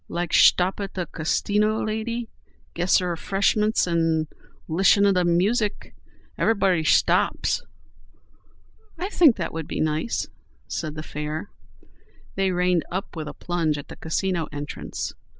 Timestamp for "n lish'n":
3.85-5.13